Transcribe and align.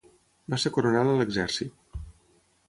Va 0.53 0.57
ser 0.63 0.71
coronel 0.77 1.11
a 1.11 1.19
l'Exèrcit. 1.19 2.01